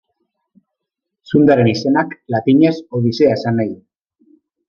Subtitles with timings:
[1.33, 4.29] Zundaren izenak latinez Odisea esan nahi du.